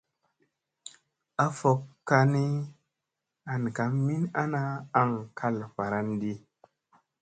[1.43, 2.45] A fokkani
[3.51, 4.61] an ka min ana
[5.01, 6.33] aŋ kal varandi.